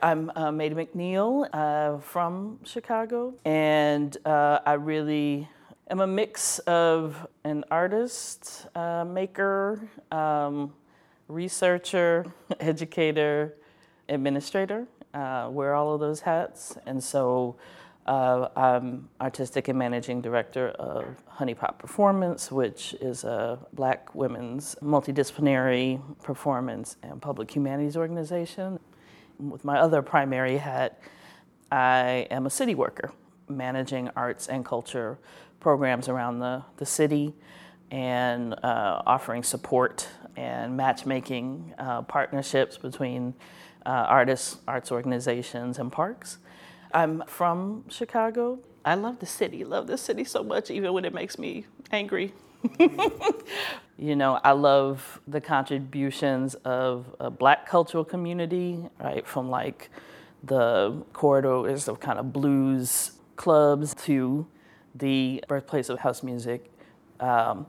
I'm 0.00 0.30
uh, 0.36 0.52
Meida 0.52 0.76
McNeal 0.76 1.48
uh, 1.52 1.98
from 1.98 2.60
Chicago, 2.64 3.34
and 3.44 4.16
uh, 4.24 4.60
I 4.64 4.74
really 4.74 5.48
am 5.90 5.98
a 5.98 6.06
mix 6.06 6.60
of 6.60 7.26
an 7.42 7.64
artist, 7.68 8.68
uh, 8.76 9.04
maker, 9.04 9.80
um, 10.12 10.72
researcher, 11.26 12.26
educator, 12.60 13.56
administrator. 14.08 14.86
Uh, 15.14 15.48
wear 15.50 15.74
all 15.74 15.94
of 15.94 15.98
those 15.98 16.20
hats, 16.20 16.78
and 16.86 17.02
so 17.02 17.56
uh, 18.06 18.50
I'm 18.54 19.08
artistic 19.20 19.66
and 19.66 19.76
managing 19.76 20.20
director 20.20 20.68
of 20.78 21.06
Honey 21.26 21.54
Pot 21.54 21.80
Performance, 21.80 22.52
which 22.52 22.94
is 23.00 23.24
a 23.24 23.58
Black 23.72 24.14
women's 24.14 24.76
multidisciplinary 24.80 26.00
performance 26.22 26.96
and 27.02 27.20
public 27.20 27.50
humanities 27.50 27.96
organization. 27.96 28.78
With 29.38 29.64
my 29.64 29.78
other 29.78 30.02
primary 30.02 30.56
hat, 30.56 31.00
I 31.70 32.26
am 32.30 32.46
a 32.46 32.50
city 32.50 32.74
worker, 32.74 33.12
managing 33.48 34.10
arts 34.16 34.48
and 34.48 34.64
culture 34.64 35.18
programs 35.60 36.08
around 36.08 36.40
the, 36.40 36.64
the 36.76 36.86
city 36.86 37.34
and 37.90 38.54
uh, 38.54 39.02
offering 39.06 39.42
support 39.42 40.08
and 40.36 40.76
matchmaking 40.76 41.74
uh, 41.78 42.02
partnerships 42.02 42.76
between 42.78 43.34
uh, 43.86 43.90
artists, 43.90 44.58
arts 44.66 44.92
organizations, 44.92 45.78
and 45.78 45.90
parks. 45.90 46.38
I'm 46.92 47.22
from 47.26 47.84
Chicago. 47.88 48.58
I 48.84 48.94
love 48.94 49.18
the 49.18 49.26
city, 49.26 49.64
love 49.64 49.86
the 49.86 49.98
city 49.98 50.24
so 50.24 50.42
much, 50.42 50.70
even 50.70 50.92
when 50.92 51.04
it 51.04 51.14
makes 51.14 51.38
me 51.38 51.66
angry. 51.92 52.32
you 53.98 54.16
know, 54.16 54.40
I 54.42 54.52
love 54.52 55.20
the 55.26 55.40
contributions 55.40 56.54
of 56.64 57.14
a 57.20 57.30
black 57.30 57.68
cultural 57.68 58.04
community, 58.04 58.80
right? 59.00 59.26
From 59.26 59.50
like 59.50 59.90
the 60.42 61.02
corridors 61.12 61.88
of 61.88 62.00
kind 62.00 62.18
of 62.18 62.32
blues 62.32 63.12
clubs 63.36 63.94
to 63.94 64.46
the 64.94 65.42
birthplace 65.48 65.88
of 65.88 66.00
house 66.00 66.22
music, 66.22 66.70
um, 67.20 67.66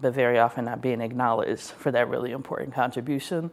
but 0.00 0.14
very 0.14 0.38
often 0.38 0.64
not 0.64 0.80
being 0.80 1.00
acknowledged 1.00 1.70
for 1.70 1.90
that 1.92 2.08
really 2.08 2.32
important 2.32 2.74
contribution. 2.74 3.50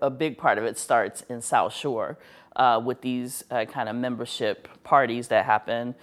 A 0.00 0.10
big 0.10 0.36
part 0.36 0.58
of 0.58 0.64
it 0.64 0.78
starts 0.78 1.22
in 1.28 1.40
South 1.40 1.72
Shore 1.72 2.18
uh, 2.56 2.80
with 2.84 3.00
these 3.00 3.44
uh, 3.50 3.64
kind 3.64 3.88
of 3.88 3.96
membership 3.96 4.68
parties 4.82 5.28
that 5.28 5.44
happen 5.44 5.94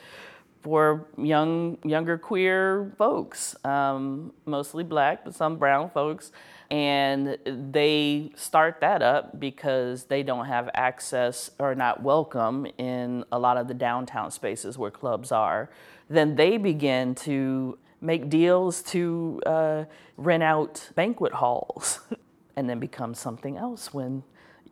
for 0.61 1.07
young, 1.17 1.77
younger 1.83 2.17
queer 2.17 2.91
folks, 2.97 3.55
um, 3.65 4.33
mostly 4.45 4.83
black, 4.83 5.23
but 5.23 5.33
some 5.33 5.57
brown 5.57 5.89
folks. 5.89 6.31
And 6.69 7.37
they 7.45 8.31
start 8.35 8.79
that 8.81 9.01
up 9.01 9.39
because 9.39 10.03
they 10.03 10.21
don't 10.21 10.45
have 10.45 10.69
access 10.73 11.49
or 11.57 11.73
not 11.73 12.03
welcome 12.03 12.67
in 12.77 13.23
a 13.31 13.39
lot 13.39 13.57
of 13.57 13.67
the 13.67 13.73
downtown 13.73 14.29
spaces 14.29 14.77
where 14.77 14.91
clubs 14.91 15.31
are. 15.31 15.69
Then 16.09 16.35
they 16.35 16.57
begin 16.57 17.15
to 17.15 17.77
make 18.01 18.29
deals 18.29 18.83
to 18.83 19.41
uh, 19.45 19.85
rent 20.17 20.43
out 20.43 20.89
banquet 20.95 21.33
halls 21.33 21.99
and 22.55 22.69
then 22.69 22.79
become 22.79 23.13
something 23.13 23.57
else 23.57 23.93
when 23.93 24.23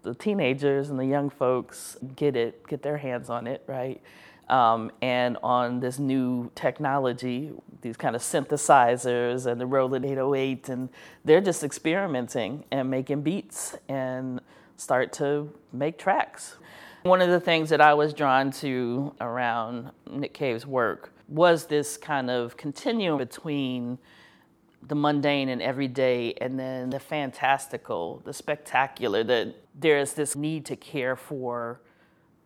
the 0.04 0.14
teenagers 0.14 0.90
and 0.90 1.00
the 1.00 1.06
young 1.06 1.30
folks 1.30 1.98
get 2.16 2.36
it, 2.36 2.66
get 2.68 2.82
their 2.82 2.98
hands 2.98 3.30
on 3.30 3.48
it, 3.48 3.64
right? 3.68 4.02
Um, 4.50 4.92
and 5.02 5.38
on 5.44 5.80
this 5.82 6.00
new 6.00 6.52
technology, 6.56 7.52
these 7.82 7.98
kind 7.98 8.16
of 8.16 8.22
synthesizers 8.22 9.46
and 9.46 9.60
the 9.60 9.66
Roland 9.66 10.06
808, 10.06 10.70
and 10.70 10.90
they're 11.26 11.42
just 11.42 11.64
experimenting 11.64 12.64
and 12.72 12.90
making 12.90 13.22
beats 13.22 13.76
and 13.90 14.40
start 14.78 15.12
to 15.14 15.54
make 15.74 15.98
tracks. 15.98 16.58
One 17.04 17.22
of 17.22 17.30
the 17.30 17.40
things 17.40 17.70
that 17.70 17.82
I 17.82 17.94
was 17.94 18.14
drawn 18.14 18.52
to 18.52 19.14
around 19.20 19.92
Nick 20.10 20.34
Cave's 20.34 20.66
work 20.66 21.14
was 21.28 21.66
this 21.66 21.98
kind 21.98 22.30
of 22.30 22.58
continuum 22.58 23.18
between 23.18 23.98
the 24.82 24.96
mundane 24.96 25.50
and 25.50 25.62
everyday 25.62 26.34
and 26.40 26.58
then 26.58 26.90
the 26.90 27.00
fantastical, 27.00 28.22
the 28.24 28.34
spectacular, 28.34 29.24
that 29.24 29.56
there's 29.76 30.14
this 30.14 30.36
need 30.36 30.66
to 30.66 30.76
care 30.76 31.16
for 31.16 31.82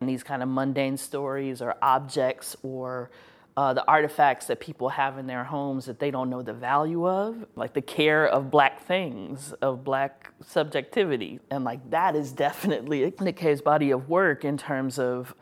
these 0.06 0.22
kind 0.22 0.42
of 0.42 0.48
mundane 0.48 0.96
stories 0.96 1.62
or 1.62 1.76
objects 1.82 2.56
or 2.62 3.10
uh, 3.56 3.74
the 3.74 3.84
artifacts 3.86 4.46
that 4.46 4.60
people 4.60 4.88
have 4.88 5.18
in 5.18 5.26
their 5.26 5.44
homes 5.44 5.84
that 5.84 5.98
they 5.98 6.10
don't 6.10 6.30
know 6.30 6.40
the 6.40 6.54
value 6.54 7.06
of, 7.06 7.44
like 7.54 7.74
the 7.74 7.82
care 7.82 8.26
of 8.26 8.50
black 8.50 8.82
things, 8.86 9.52
of 9.60 9.84
black 9.84 10.32
subjectivity. 10.46 11.38
And 11.50 11.64
like 11.64 11.90
that 11.90 12.16
is 12.16 12.32
definitely 12.32 13.12
Nick 13.20 13.62
body 13.62 13.90
of 13.90 14.08
work 14.08 14.44
in 14.44 14.56
terms 14.56 14.98
of 14.98 15.34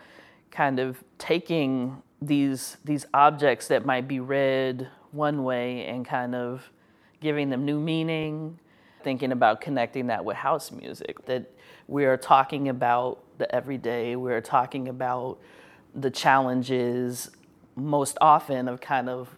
kind 0.50 0.80
of 0.80 1.02
taking 1.18 2.02
these 2.20 2.76
these 2.84 3.06
objects 3.14 3.68
that 3.68 3.86
might 3.86 4.06
be 4.06 4.20
read 4.20 4.88
one 5.12 5.44
way 5.44 5.86
and 5.86 6.04
kind 6.04 6.34
of 6.34 6.68
giving 7.20 7.50
them 7.50 7.64
new 7.64 7.78
meaning, 7.78 8.58
thinking 9.02 9.32
about 9.32 9.60
connecting 9.60 10.08
that 10.08 10.24
with 10.24 10.36
house 10.36 10.70
music. 10.70 11.24
That 11.26 11.50
we 11.86 12.04
are 12.04 12.16
talking 12.16 12.68
about 12.68 13.22
the 13.38 13.52
everyday, 13.54 14.16
we're 14.16 14.40
talking 14.40 14.88
about 14.88 15.38
the 15.94 16.10
challenges 16.10 17.30
most 17.76 18.16
often 18.20 18.68
of 18.68 18.80
kind 18.80 19.08
of 19.08 19.28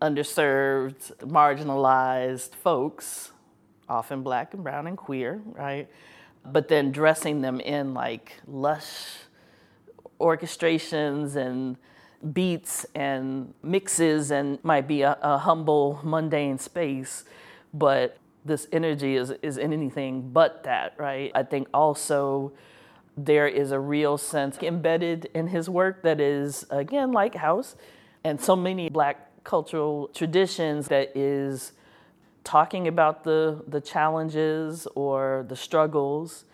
underserved, 0.00 1.16
marginalized 1.18 2.54
folks, 2.54 3.32
often 3.88 4.22
black 4.22 4.54
and 4.54 4.62
brown 4.62 4.86
and 4.86 4.96
queer, 4.96 5.42
right? 5.46 5.88
But 6.44 6.68
then 6.68 6.92
dressing 6.92 7.40
them 7.40 7.60
in 7.60 7.92
like 7.92 8.40
lush 8.46 9.16
orchestrations 10.20 11.36
and 11.36 11.76
beats 12.32 12.86
and 12.94 13.54
mixes 13.62 14.30
and 14.30 14.62
might 14.62 14.86
be 14.86 15.02
a, 15.02 15.18
a 15.22 15.38
humble, 15.38 16.00
mundane 16.02 16.58
space, 16.58 17.24
but 17.72 18.18
this 18.44 18.66
energy 18.72 19.16
is, 19.16 19.30
is 19.42 19.58
anything 19.58 20.30
but 20.30 20.64
that, 20.64 20.94
right? 20.98 21.30
I 21.34 21.42
think 21.42 21.68
also 21.74 22.52
there 23.16 23.46
is 23.46 23.70
a 23.70 23.78
real 23.78 24.16
sense 24.16 24.58
embedded 24.62 25.28
in 25.34 25.48
his 25.48 25.68
work 25.68 26.02
that 26.02 26.20
is, 26.20 26.64
again, 26.70 27.12
like 27.12 27.34
house 27.34 27.76
and 28.24 28.40
so 28.40 28.56
many 28.56 28.88
black 28.88 29.30
cultural 29.44 30.08
traditions 30.08 30.88
that 30.88 31.16
is 31.16 31.72
talking 32.44 32.88
about 32.88 33.24
the, 33.24 33.62
the 33.66 33.80
challenges 33.80 34.86
or 34.94 35.44
the 35.48 35.56
struggles, 35.56 36.44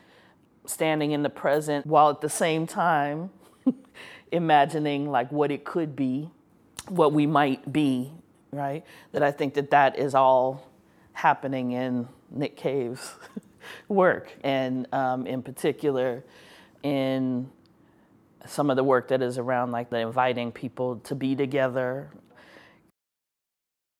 standing 0.64 1.12
in 1.12 1.22
the 1.22 1.30
present, 1.30 1.86
while 1.86 2.10
at 2.10 2.20
the 2.20 2.28
same 2.28 2.66
time 2.66 3.30
imagining 4.32 5.08
like 5.10 5.30
what 5.30 5.50
it 5.50 5.64
could 5.64 5.94
be, 5.94 6.28
what 6.88 7.12
we 7.12 7.26
might 7.26 7.72
be, 7.72 8.12
right? 8.50 8.84
That 9.12 9.22
I 9.22 9.30
think 9.30 9.54
that 9.54 9.70
that 9.70 9.98
is 9.98 10.14
all 10.14 10.68
happening 11.16 11.72
in 11.72 12.06
Nick 12.30 12.58
Cave's 12.58 13.14
work, 13.88 14.30
and 14.44 14.86
um, 14.92 15.26
in 15.26 15.42
particular, 15.42 16.22
in 16.82 17.50
some 18.44 18.68
of 18.68 18.76
the 18.76 18.84
work 18.84 19.08
that 19.08 19.22
is 19.22 19.38
around 19.38 19.72
like 19.72 19.88
the 19.88 19.96
inviting 19.96 20.52
people 20.52 20.96
to 20.96 21.14
be 21.14 21.34
together 21.34 22.10